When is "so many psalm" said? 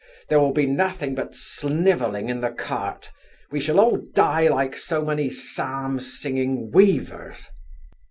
4.75-5.99